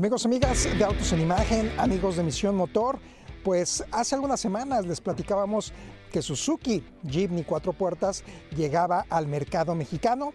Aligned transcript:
Amigos, 0.00 0.24
amigas 0.24 0.66
de 0.78 0.82
Autos 0.82 1.12
en 1.12 1.20
Imagen, 1.20 1.70
amigos 1.76 2.16
de 2.16 2.22
Misión 2.22 2.56
Motor, 2.56 2.98
pues 3.44 3.84
hace 3.92 4.14
algunas 4.14 4.40
semanas 4.40 4.86
les 4.86 4.98
platicábamos 4.98 5.74
que 6.10 6.22
Suzuki 6.22 6.82
Jimny 7.06 7.44
cuatro 7.44 7.74
puertas 7.74 8.24
llegaba 8.56 9.04
al 9.10 9.26
mercado 9.26 9.74
mexicano. 9.74 10.32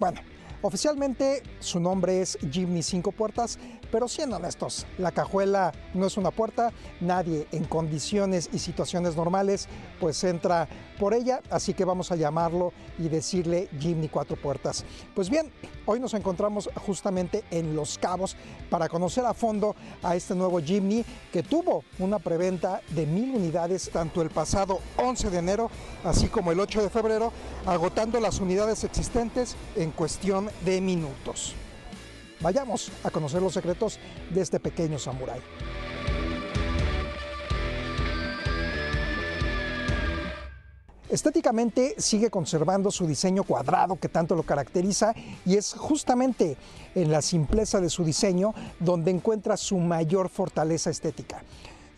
Bueno, 0.00 0.22
oficialmente 0.62 1.42
su 1.60 1.78
nombre 1.78 2.22
es 2.22 2.38
Jimny 2.50 2.82
cinco 2.82 3.12
puertas, 3.12 3.58
pero 3.90 4.08
siendo 4.08 4.36
honestos, 4.36 4.86
la 4.96 5.12
cajuela 5.12 5.72
no 5.92 6.06
es 6.06 6.16
una 6.16 6.30
puerta, 6.30 6.72
nadie 7.02 7.46
en 7.52 7.64
condiciones 7.64 8.48
y 8.50 8.60
situaciones 8.60 9.14
normales 9.14 9.68
pues 10.00 10.24
entra 10.24 10.68
por 10.98 11.12
ella, 11.12 11.42
así 11.50 11.74
que 11.74 11.84
vamos 11.84 12.10
a 12.12 12.16
llamarlo 12.16 12.72
y 12.98 13.08
decirle 13.08 13.68
Jimny 13.78 14.08
cuatro 14.08 14.36
puertas. 14.36 14.86
Pues 15.14 15.28
bien, 15.28 15.52
hoy 15.86 16.00
nos 16.00 16.14
encontramos 16.14 16.70
justamente 16.86 17.44
en 17.50 17.74
Los 17.74 17.98
Cabos 17.98 18.36
para 18.70 18.88
conocer 18.88 19.24
a 19.24 19.34
fondo 19.34 19.74
a 20.02 20.16
este 20.16 20.34
nuevo 20.34 20.60
Jimny 20.60 21.04
que 21.32 21.42
tuvo 21.42 21.84
una 21.98 22.18
preventa 22.18 22.80
de 22.90 23.06
mil 23.06 23.34
unidades 23.34 23.90
tanto 23.90 24.22
el 24.22 24.30
pasado 24.30 24.80
11 24.96 25.30
de 25.30 25.38
enero 25.38 25.70
así 26.04 26.28
como 26.28 26.52
el 26.52 26.60
8 26.60 26.82
de 26.82 26.90
febrero, 26.90 27.32
agotando 27.66 28.20
las 28.20 28.40
unidades 28.40 28.84
existentes 28.84 29.56
en 29.76 29.90
cuestión 29.90 30.50
de 30.64 30.80
minutos. 30.80 31.54
Vayamos 32.40 32.90
a 33.04 33.10
conocer 33.10 33.40
los 33.40 33.54
secretos 33.54 34.00
de 34.30 34.40
este 34.40 34.58
pequeño 34.58 34.98
samurái. 34.98 35.40
Estéticamente 41.12 41.94
sigue 41.98 42.30
conservando 42.30 42.90
su 42.90 43.06
diseño 43.06 43.44
cuadrado 43.44 43.96
que 43.96 44.08
tanto 44.08 44.34
lo 44.34 44.44
caracteriza 44.44 45.12
y 45.44 45.58
es 45.58 45.74
justamente 45.74 46.56
en 46.94 47.12
la 47.12 47.20
simpleza 47.20 47.82
de 47.82 47.90
su 47.90 48.02
diseño 48.02 48.54
donde 48.80 49.10
encuentra 49.10 49.58
su 49.58 49.76
mayor 49.76 50.30
fortaleza 50.30 50.88
estética. 50.88 51.44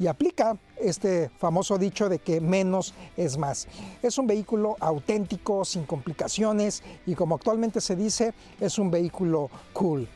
Y 0.01 0.09
aplica 0.09 0.56
este 0.81 1.31
famoso 1.39 1.79
dicho 1.79 2.09
de 2.09 2.19
que 2.19 2.41
menos 2.41 2.93
es 3.17 3.39
más. 3.39 3.69
Es 4.03 4.19
un 4.19 4.27
vehículo 4.27 4.75
auténtico, 4.81 5.65
sin 5.65 5.84
complicaciones 5.84 6.83
y 7.06 7.15
como 7.15 7.37
actualmente 7.37 7.81
se 7.81 7.95
dice, 7.95 8.34
es 8.61 8.81
un 8.81 8.91
vehículo 8.91 9.49
cool. 9.75 10.09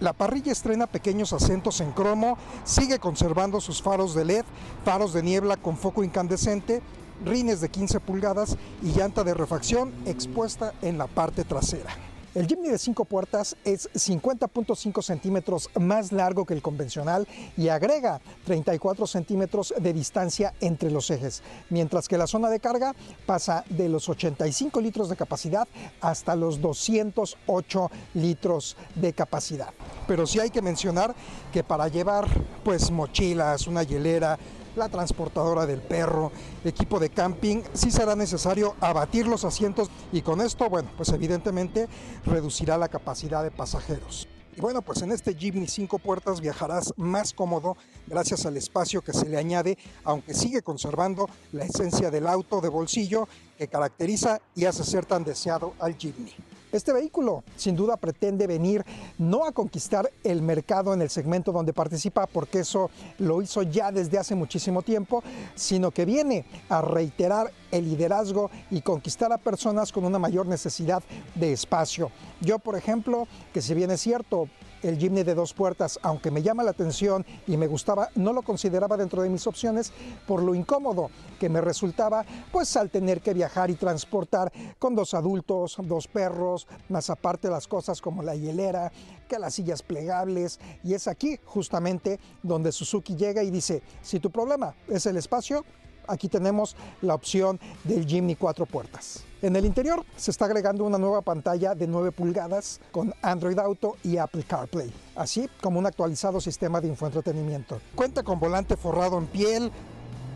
La 0.00 0.12
parrilla 0.12 0.50
estrena 0.50 0.88
pequeños 0.88 1.32
acentos 1.32 1.80
en 1.82 1.92
cromo, 1.92 2.36
sigue 2.64 2.98
conservando 2.98 3.60
sus 3.60 3.80
faros 3.80 4.14
de 4.14 4.24
LED, 4.24 4.44
faros 4.84 5.12
de 5.12 5.22
niebla 5.22 5.56
con 5.58 5.76
foco 5.76 6.02
incandescente, 6.02 6.82
rines 7.24 7.60
de 7.60 7.68
15 7.68 8.00
pulgadas 8.00 8.56
y 8.82 8.92
llanta 8.92 9.24
de 9.24 9.34
refacción 9.34 9.92
expuesta 10.06 10.72
en 10.82 10.98
la 10.98 11.06
parte 11.06 11.44
trasera. 11.44 11.90
El 12.32 12.46
Jimny 12.46 12.68
de 12.68 12.78
5 12.78 13.06
puertas 13.06 13.56
es 13.64 13.90
50.5 13.92 15.02
centímetros 15.02 15.68
más 15.80 16.12
largo 16.12 16.46
que 16.46 16.54
el 16.54 16.62
convencional 16.62 17.26
y 17.56 17.66
agrega 17.66 18.20
34 18.44 19.04
centímetros 19.08 19.74
de 19.76 19.92
distancia 19.92 20.54
entre 20.60 20.92
los 20.92 21.10
ejes, 21.10 21.42
mientras 21.70 22.06
que 22.06 22.16
la 22.16 22.28
zona 22.28 22.48
de 22.48 22.60
carga 22.60 22.94
pasa 23.26 23.64
de 23.68 23.88
los 23.88 24.08
85 24.08 24.80
litros 24.80 25.08
de 25.08 25.16
capacidad 25.16 25.66
hasta 26.00 26.36
los 26.36 26.60
208 26.60 27.90
litros 28.14 28.76
de 28.94 29.12
capacidad. 29.12 29.70
Pero 30.06 30.24
sí 30.24 30.38
hay 30.38 30.50
que 30.50 30.62
mencionar 30.62 31.16
que 31.52 31.64
para 31.64 31.88
llevar 31.88 32.28
pues 32.62 32.92
mochilas, 32.92 33.66
una 33.66 33.82
hielera, 33.82 34.38
la 34.76 34.88
transportadora 34.88 35.66
del 35.66 35.80
perro, 35.80 36.32
equipo 36.64 36.98
de 36.98 37.10
camping, 37.10 37.62
sí 37.72 37.90
será 37.90 38.16
necesario 38.16 38.74
abatir 38.80 39.26
los 39.26 39.44
asientos 39.44 39.90
y 40.12 40.22
con 40.22 40.40
esto, 40.40 40.68
bueno, 40.68 40.90
pues 40.96 41.10
evidentemente 41.10 41.88
reducirá 42.24 42.78
la 42.78 42.88
capacidad 42.88 43.42
de 43.42 43.50
pasajeros. 43.50 44.28
Y 44.56 44.60
bueno, 44.60 44.82
pues 44.82 45.00
en 45.02 45.12
este 45.12 45.34
Jimny 45.34 45.68
5 45.68 45.98
puertas 46.00 46.40
viajarás 46.40 46.92
más 46.96 47.32
cómodo 47.32 47.76
gracias 48.06 48.46
al 48.46 48.56
espacio 48.56 49.00
que 49.02 49.12
se 49.12 49.28
le 49.28 49.38
añade, 49.38 49.78
aunque 50.02 50.34
sigue 50.34 50.62
conservando 50.62 51.28
la 51.52 51.64
esencia 51.64 52.10
del 52.10 52.26
auto 52.26 52.60
de 52.60 52.68
bolsillo 52.68 53.28
que 53.56 53.68
caracteriza 53.68 54.40
y 54.56 54.64
hace 54.64 54.82
ser 54.82 55.06
tan 55.06 55.24
deseado 55.24 55.74
al 55.78 55.96
Jimny. 55.96 56.34
Este 56.72 56.92
vehículo 56.92 57.42
sin 57.56 57.74
duda 57.74 57.96
pretende 57.96 58.46
venir 58.46 58.84
no 59.18 59.44
a 59.44 59.52
conquistar 59.52 60.08
el 60.22 60.40
mercado 60.40 60.94
en 60.94 61.02
el 61.02 61.10
segmento 61.10 61.50
donde 61.50 61.72
participa, 61.72 62.26
porque 62.26 62.60
eso 62.60 62.90
lo 63.18 63.42
hizo 63.42 63.62
ya 63.62 63.90
desde 63.90 64.18
hace 64.18 64.36
muchísimo 64.36 64.82
tiempo, 64.82 65.24
sino 65.56 65.90
que 65.90 66.04
viene 66.04 66.44
a 66.68 66.80
reiterar 66.80 67.50
el 67.72 67.86
liderazgo 67.86 68.50
y 68.70 68.82
conquistar 68.82 69.32
a 69.32 69.38
personas 69.38 69.90
con 69.90 70.04
una 70.04 70.20
mayor 70.20 70.46
necesidad 70.46 71.02
de 71.34 71.52
espacio. 71.52 72.10
Yo, 72.40 72.60
por 72.60 72.76
ejemplo, 72.76 73.26
que 73.52 73.62
si 73.62 73.74
bien 73.74 73.90
es 73.90 74.00
cierto, 74.00 74.48
el 74.82 74.98
Jimny 74.98 75.22
de 75.22 75.34
dos 75.34 75.54
puertas, 75.54 75.98
aunque 76.02 76.30
me 76.30 76.42
llama 76.42 76.62
la 76.62 76.70
atención 76.70 77.24
y 77.46 77.56
me 77.56 77.66
gustaba, 77.66 78.08
no 78.14 78.32
lo 78.32 78.42
consideraba 78.42 78.96
dentro 78.96 79.22
de 79.22 79.28
mis 79.28 79.46
opciones 79.46 79.92
por 80.26 80.42
lo 80.42 80.54
incómodo 80.54 81.10
que 81.38 81.48
me 81.48 81.60
resultaba, 81.60 82.24
pues 82.52 82.76
al 82.76 82.90
tener 82.90 83.20
que 83.20 83.34
viajar 83.34 83.70
y 83.70 83.74
transportar 83.74 84.52
con 84.78 84.94
dos 84.94 85.14
adultos, 85.14 85.76
dos 85.82 86.08
perros, 86.08 86.66
más 86.88 87.10
aparte 87.10 87.48
las 87.48 87.66
cosas 87.66 88.00
como 88.00 88.22
la 88.22 88.34
hielera, 88.34 88.92
que 89.28 89.38
las 89.38 89.54
sillas 89.54 89.82
plegables, 89.82 90.58
y 90.82 90.94
es 90.94 91.06
aquí 91.06 91.38
justamente 91.44 92.18
donde 92.42 92.72
Suzuki 92.72 93.14
llega 93.14 93.42
y 93.42 93.50
dice, 93.50 93.82
si 94.02 94.18
tu 94.18 94.30
problema 94.30 94.74
es 94.88 95.06
el 95.06 95.16
espacio, 95.16 95.64
aquí 96.08 96.28
tenemos 96.28 96.76
la 97.02 97.14
opción 97.14 97.60
del 97.84 98.06
Jimny 98.06 98.34
cuatro 98.34 98.66
puertas. 98.66 99.24
En 99.42 99.56
el 99.56 99.64
interior 99.64 100.04
se 100.16 100.30
está 100.30 100.44
agregando 100.44 100.84
una 100.84 100.98
nueva 100.98 101.22
pantalla 101.22 101.74
de 101.74 101.86
9 101.86 102.12
pulgadas 102.12 102.78
con 102.90 103.14
Android 103.22 103.58
Auto 103.58 103.96
y 104.02 104.18
Apple 104.18 104.44
CarPlay, 104.46 104.92
así 105.16 105.48
como 105.62 105.78
un 105.78 105.86
actualizado 105.86 106.42
sistema 106.42 106.78
de 106.82 106.88
infoentretenimiento. 106.88 107.80
Cuenta 107.94 108.22
con 108.22 108.38
volante 108.38 108.76
forrado 108.76 109.16
en 109.16 109.26
piel, 109.26 109.72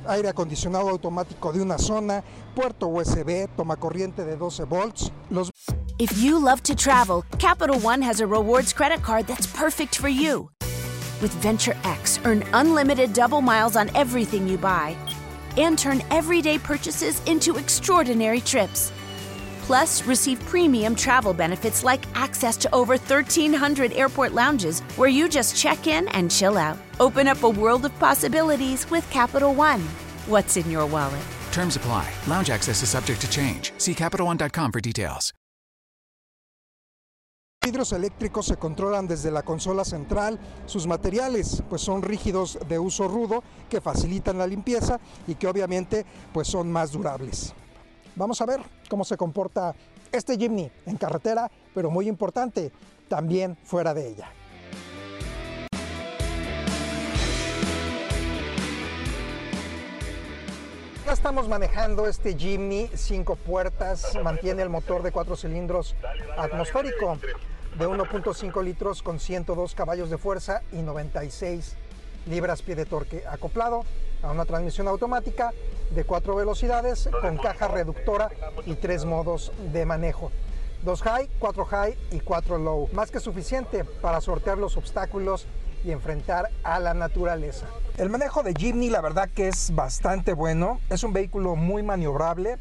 aire 0.07 0.31
acondicionado 0.31 0.89
automático 0.89 1.53
de 1.53 1.61
una 1.61 1.77
zona, 1.77 2.25
puerto 2.55 2.89
USB, 2.89 3.47
toma 3.55 3.77
corriente 3.77 4.25
de 4.25 4.39
12 4.39 4.65
volts. 4.65 5.13
Los 5.29 5.51
If 5.99 6.23
you 6.23 6.41
love 6.41 6.63
to 6.63 6.75
travel, 6.75 7.25
Capital 7.39 7.79
One 7.85 8.03
has 8.03 8.21
a 8.21 8.27
rewards 8.27 8.73
credit 8.73 9.03
card 9.03 9.27
that's 9.27 9.47
perfect 9.47 9.97
for 9.99 10.09
you. 10.09 10.49
With 11.21 11.33
Venture 11.43 11.77
X, 11.85 12.19
earn 12.25 12.43
unlimited 12.55 13.13
double 13.13 13.43
miles 13.43 13.77
on 13.77 13.91
everything 13.95 14.49
you 14.49 14.57
buy 14.57 14.97
and 15.57 15.79
turn 15.79 16.03
everyday 16.11 16.59
purchases 16.59 17.23
into 17.27 17.57
extraordinary 17.57 18.41
trips. 18.41 18.93
Plus, 19.63 20.05
receive 20.05 20.39
premium 20.41 20.95
travel 20.95 21.33
benefits 21.33 21.85
like 21.85 22.05
access 22.15 22.57
to 22.59 22.75
over 22.75 22.97
1,300 22.97 23.93
airport 23.93 24.33
lounges 24.33 24.81
where 24.97 25.09
you 25.09 25.29
just 25.29 25.57
check 25.57 25.87
in 25.87 26.07
and 26.09 26.31
chill 26.31 26.59
out. 26.59 26.79
Open 27.01 27.29
up 27.29 27.43
a 27.43 27.49
world 27.49 27.85
of 27.87 27.99
possibilities 27.99 28.91
with 28.91 29.09
Capital 29.11 29.55
One. 29.55 29.81
What's 30.27 30.57
in 30.57 30.71
your 30.71 30.87
wallet? 30.87 31.25
Terms 31.51 31.77
apply. 31.77 32.13
Lounge 32.27 32.51
access 32.51 32.83
is 32.83 32.91
subject 32.91 33.21
to 33.23 33.31
change. 33.31 33.73
See 33.79 33.95
CapitalOne.com 33.95 34.73
for 34.73 34.81
details. 34.81 35.33
Los 37.65 37.71
vidrios 37.73 37.93
eléctricos 37.93 38.45
se 38.45 38.59
controlan 38.59 39.09
desde 39.09 39.31
la 39.31 39.43
consola 39.43 39.87
central. 39.87 40.39
Sus 40.67 40.87
materiales 40.87 41.63
pues 41.71 41.81
son 41.81 42.03
rígidos 42.03 42.59
de 42.69 42.79
uso 42.79 43.09
rudo 43.09 43.43
que 43.71 43.81
facilitan 43.81 44.37
la 44.37 44.47
limpieza 44.47 45.01
y 45.27 45.35
que 45.35 45.47
obviamente 45.47 46.05
pues 46.35 46.47
son 46.47 46.71
más 46.71 46.93
durables. 46.93 47.55
Vamos 48.17 48.43
a 48.43 48.45
ver 48.45 48.61
cómo 48.91 49.03
se 49.03 49.17
comporta 49.17 49.75
este 50.13 50.37
Jimny 50.37 50.71
en 50.85 50.99
carretera, 50.99 51.51
pero 51.75 51.91
muy 51.91 52.07
importante, 52.07 52.71
también 53.09 53.57
fuera 53.65 53.95
de 53.95 54.09
ella. 54.09 54.31
Ya 61.07 61.13
estamos 61.13 61.49
manejando 61.49 62.07
este 62.09 62.37
Jimny, 62.37 62.91
cinco 62.95 63.37
puertas, 63.37 64.19
mantiene 64.23 64.63
el 64.63 64.69
motor 64.69 65.03
de 65.03 65.13
cuatro 65.13 65.35
cilindros 65.35 65.95
atmosférico 66.37 67.17
de 67.79 67.89
1.5 67.89 68.63
litros 68.63 69.03
con 69.03 69.19
102 69.19 69.75
caballos 69.75 70.11
de 70.11 70.19
fuerza 70.19 70.63
y 70.73 70.77
96 70.77 71.77
libras 72.27 72.63
pie 72.63 72.77
de 72.77 72.87
torque 72.87 73.25
acoplado 73.29 73.85
a 74.23 74.31
una 74.31 74.45
transmisión 74.45 74.89
automática 74.89 75.53
de 75.91 76.05
cuatro 76.05 76.37
velocidades 76.37 77.09
con 77.21 77.37
caja 77.37 77.69
reductora 77.69 78.31
y 78.65 78.75
tres 78.75 79.05
modos 79.05 79.53
de 79.73 79.85
manejo. 79.85 80.31
Dos 80.83 81.03
high, 81.03 81.29
cuatro 81.39 81.65
high 81.65 81.97
y 82.11 82.21
cuatro 82.21 82.59
low. 82.59 82.89
Más 82.93 83.11
que 83.11 83.21
suficiente 83.21 83.85
para 83.85 84.21
sortear 84.21 84.59
los 84.59 84.77
obstáculos 84.77 85.47
y 85.85 85.91
enfrentar 85.91 86.51
a 86.63 86.79
la 86.79 86.95
naturaleza. 86.95 87.67
El 87.99 88.09
manejo 88.09 88.43
de 88.43 88.55
Jimny 88.55 88.89
la 88.89 89.01
verdad 89.01 89.29
que 89.35 89.49
es 89.49 89.75
bastante 89.75 90.33
bueno. 90.33 90.81
Es 90.91 91.05
un 91.05 91.13
vehículo 91.13 91.57
muy 91.57 91.83
maniobrable. 91.83 92.59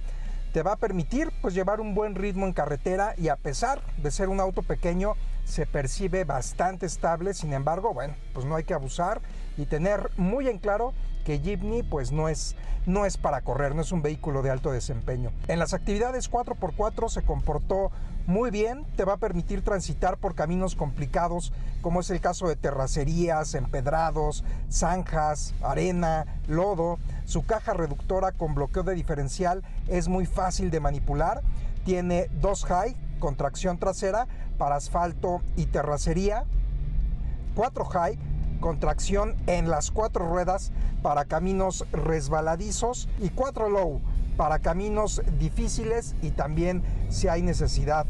Te 0.53 0.61
va 0.61 0.73
a 0.73 0.75
permitir 0.75 1.31
pues 1.41 1.55
llevar 1.55 1.81
un 1.81 1.95
buen 1.95 2.13
ritmo 2.13 2.45
en 2.45 2.53
carretera 2.53 3.15
y 3.17 3.29
a 3.29 3.35
pesar 3.37 3.81
de 3.97 4.11
ser 4.11 4.29
un 4.29 4.39
auto 4.39 4.61
pequeño 4.61 5.15
se 5.45 5.65
percibe 5.65 6.25
bastante 6.25 6.85
estable. 6.85 7.33
Sin 7.33 7.53
embargo, 7.53 7.91
bueno, 7.91 8.13
pues 8.35 8.45
no 8.45 8.55
hay 8.55 8.63
que 8.63 8.75
abusar 8.75 9.19
y 9.57 9.65
tener 9.65 10.11
muy 10.15 10.47
en 10.47 10.59
claro 10.59 10.93
que 11.25 11.39
Jeepney 11.39 11.81
pues 11.81 12.11
no 12.11 12.29
es, 12.29 12.55
no 12.85 13.07
es 13.07 13.17
para 13.17 13.41
correr, 13.41 13.73
no 13.73 13.81
es 13.81 13.91
un 13.91 14.03
vehículo 14.03 14.43
de 14.43 14.51
alto 14.51 14.71
desempeño. 14.71 15.31
En 15.47 15.57
las 15.57 15.73
actividades 15.73 16.29
4x4 16.29 17.09
se 17.09 17.23
comportó 17.23 17.91
muy 18.27 18.51
bien, 18.51 18.85
te 18.95 19.05
va 19.05 19.13
a 19.13 19.17
permitir 19.17 19.63
transitar 19.63 20.17
por 20.17 20.35
caminos 20.35 20.75
complicados 20.75 21.51
como 21.81 21.99
es 21.99 22.09
el 22.09 22.21
caso 22.21 22.47
de 22.47 22.55
terracerías, 22.55 23.55
empedrados, 23.55 24.43
zanjas, 24.71 25.53
arena, 25.61 26.25
lodo. 26.47 26.99
Su 27.25 27.45
caja 27.45 27.73
reductora 27.73 28.31
con 28.31 28.55
bloqueo 28.55 28.83
de 28.83 28.95
diferencial 28.95 29.63
es 29.87 30.07
muy 30.07 30.25
fácil 30.25 30.71
de 30.71 30.79
manipular. 30.79 31.41
Tiene 31.85 32.29
dos 32.41 32.65
high 32.65 32.95
con 33.19 33.35
tracción 33.35 33.77
trasera 33.77 34.27
para 34.57 34.75
asfalto 34.75 35.41
y 35.55 35.67
terracería. 35.67 36.45
Cuatro 37.55 37.85
high 37.85 38.17
con 38.59 38.79
tracción 38.79 39.35
en 39.47 39.69
las 39.69 39.91
cuatro 39.91 40.27
ruedas 40.27 40.71
para 41.01 41.25
caminos 41.25 41.85
resbaladizos 41.91 43.09
y 43.19 43.29
cuatro 43.29 43.69
low 43.69 43.99
para 44.37 44.59
caminos 44.59 45.21
difíciles 45.39 46.15
y 46.21 46.31
también 46.31 46.81
si 47.09 47.27
hay 47.27 47.41
necesidad 47.41 48.05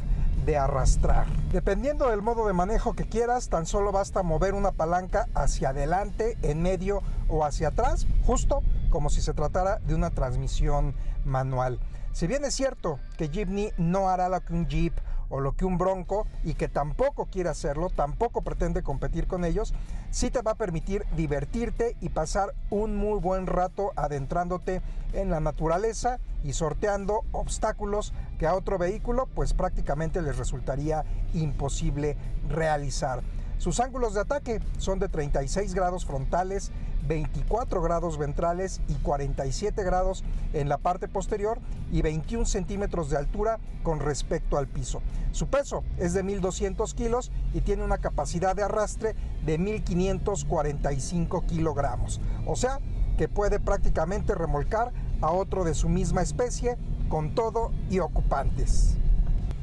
de 0.46 0.58
arrastrar. 0.58 1.26
Dependiendo 1.52 2.10
del 2.10 2.22
modo 2.22 2.48
de 2.48 2.54
manejo 2.54 2.94
que 2.94 3.06
quieras, 3.06 3.50
tan 3.50 3.66
solo 3.66 3.92
basta 3.92 4.24
mover 4.24 4.54
una 4.54 4.72
palanca 4.72 5.28
hacia 5.34 5.70
adelante, 5.70 6.38
en 6.42 6.62
medio 6.62 7.02
o 7.30 7.46
hacia 7.46 7.70
atrás, 7.70 8.08
justo 8.26 8.62
como 8.94 9.10
si 9.10 9.24
se 9.24 9.34
tratara 9.34 9.80
de 9.80 9.96
una 9.96 10.12
transmisión 10.12 10.94
manual. 11.26 11.80
Si 12.12 12.28
bien 12.28 12.46
es 12.46 12.54
cierto 12.54 13.00
que 13.18 13.30
Jeepney 13.30 13.72
no 13.80 14.08
hará 14.08 14.30
lo 14.30 14.40
que 14.42 14.54
un 14.54 14.68
Jeep 14.68 14.94
o 15.30 15.40
lo 15.40 15.54
que 15.54 15.66
un 15.66 15.80
Bronco 15.80 16.28
y 16.44 16.54
que 16.54 16.68
tampoco 16.68 17.26
quiere 17.26 17.50
hacerlo, 17.50 17.90
tampoco 17.90 18.44
pretende 18.44 18.84
competir 18.84 19.26
con 19.26 19.46
ellos, 19.46 19.74
sí 20.12 20.30
te 20.30 20.44
va 20.44 20.52
a 20.52 20.58
permitir 20.58 21.08
divertirte 21.16 21.98
y 22.02 22.10
pasar 22.10 22.54
un 22.70 22.96
muy 22.96 23.20
buen 23.20 23.48
rato 23.48 23.94
adentrándote 23.96 24.84
en 25.14 25.32
la 25.32 25.40
naturaleza 25.40 26.20
y 26.44 26.54
sorteando 26.54 27.22
obstáculos 27.32 28.14
que 28.38 28.46
a 28.46 28.54
otro 28.54 28.78
vehículo 28.78 29.28
pues 29.34 29.56
prácticamente 29.56 30.22
les 30.22 30.38
resultaría 30.38 31.04
imposible 31.34 32.16
realizar. 32.48 33.24
Sus 33.58 33.80
ángulos 33.80 34.14
de 34.14 34.20
ataque 34.20 34.60
son 34.78 35.00
de 35.00 35.08
36 35.08 35.74
grados 35.74 36.06
frontales, 36.06 36.72
24 37.08 37.82
grados 37.82 38.18
ventrales 38.18 38.82
y 38.88 38.94
47 38.96 39.84
grados 39.84 40.24
en 40.54 40.70
la 40.70 40.78
parte 40.78 41.08
posterior 41.08 41.60
y 41.92 42.02
21 42.02 42.46
centímetros 42.46 43.10
de 43.10 43.18
altura 43.18 43.60
con 43.84 44.00
respecto 44.00 44.58
al 44.58 44.68
piso. 44.68 45.02
Su 45.32 45.48
peso 45.48 45.84
es 45.98 46.14
de 46.14 46.24
1.200 46.24 46.94
kilos 46.94 47.32
y 47.54 47.62
tiene 47.62 47.84
una 47.84 47.98
capacidad 47.98 48.56
de 48.56 48.64
arrastre 48.64 49.16
de 49.46 49.60
1.545 49.60 51.46
kilogramos. 51.46 52.22
O 52.46 52.56
sea 52.56 52.80
que 53.18 53.28
puede 53.28 53.60
prácticamente 53.60 54.34
remolcar 54.36 54.92
a 55.22 55.32
otro 55.32 55.64
de 55.64 55.74
su 55.74 55.90
misma 55.90 56.22
especie 56.22 56.78
con 57.10 57.36
todo 57.36 57.72
y 57.90 58.00
ocupantes. 58.00 58.96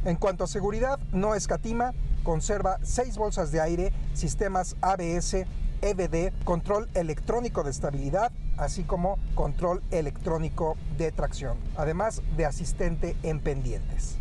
En 0.05 0.17
cuanto 0.17 0.45
a 0.45 0.47
seguridad, 0.47 0.99
no 1.13 1.35
escatima, 1.35 1.93
conserva 2.23 2.79
6 2.83 3.17
bolsas 3.19 3.53
de 3.53 3.61
aire, 3.61 3.93
sistemas 4.15 4.77
ABS, 4.81 5.45
EBD, 5.83 6.33
control 6.45 6.89
electrónico 6.95 7.63
de 7.63 7.71
estabilidad, 7.71 8.33
así 8.57 8.83
como 8.85 9.19
control 9.35 9.83
electrónico 9.91 10.77
de 10.99 11.13
tracción, 11.13 11.59
además 11.77 12.23
de 12.37 12.47
asistente 12.47 13.17
en 13.23 13.41
pendientes. 13.41 14.17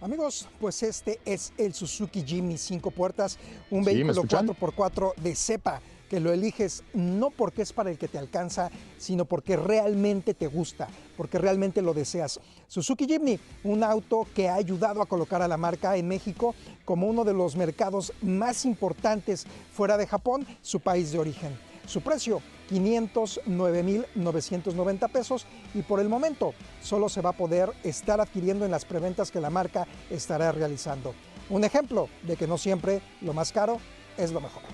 Amigos, 0.00 0.48
pues 0.60 0.84
este 0.84 1.18
es 1.24 1.52
el 1.58 1.74
Suzuki 1.74 2.22
Jimny 2.22 2.58
5 2.58 2.92
puertas, 2.92 3.38
un 3.70 3.82
vehículo 3.82 4.22
4x4 4.22 5.14
de 5.16 5.34
cepa 5.34 5.80
que 6.08 6.20
lo 6.20 6.32
eliges 6.32 6.82
no 6.94 7.30
porque 7.30 7.62
es 7.62 7.72
para 7.72 7.90
el 7.90 7.98
que 7.98 8.08
te 8.08 8.18
alcanza, 8.18 8.70
sino 8.98 9.24
porque 9.24 9.56
realmente 9.56 10.34
te 10.34 10.46
gusta, 10.46 10.88
porque 11.16 11.38
realmente 11.38 11.82
lo 11.82 11.94
deseas. 11.94 12.40
Suzuki 12.68 13.06
Jimny, 13.06 13.38
un 13.64 13.82
auto 13.82 14.26
que 14.34 14.48
ha 14.48 14.54
ayudado 14.54 15.02
a 15.02 15.06
colocar 15.06 15.42
a 15.42 15.48
la 15.48 15.56
marca 15.56 15.96
en 15.96 16.08
México 16.08 16.54
como 16.84 17.06
uno 17.06 17.24
de 17.24 17.34
los 17.34 17.56
mercados 17.56 18.12
más 18.22 18.64
importantes 18.64 19.46
fuera 19.72 19.96
de 19.96 20.06
Japón, 20.06 20.46
su 20.62 20.80
país 20.80 21.12
de 21.12 21.18
origen. 21.18 21.56
Su 21.86 22.00
precio, 22.00 22.42
509.990 22.70 25.10
pesos 25.10 25.46
y 25.72 25.82
por 25.82 26.00
el 26.00 26.08
momento 26.08 26.52
solo 26.82 27.08
se 27.08 27.20
va 27.20 27.30
a 27.30 27.36
poder 27.36 27.70
estar 27.84 28.20
adquiriendo 28.20 28.64
en 28.64 28.72
las 28.72 28.84
preventas 28.84 29.30
que 29.30 29.40
la 29.40 29.50
marca 29.50 29.86
estará 30.10 30.50
realizando. 30.50 31.14
Un 31.48 31.62
ejemplo 31.62 32.08
de 32.22 32.36
que 32.36 32.48
no 32.48 32.58
siempre 32.58 33.00
lo 33.20 33.32
más 33.32 33.52
caro 33.52 33.78
es 34.18 34.32
lo 34.32 34.40
mejor. 34.40 34.64